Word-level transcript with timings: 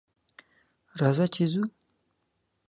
راځه! 0.99 1.25
چې 1.33 1.43
ځو. 1.51 1.63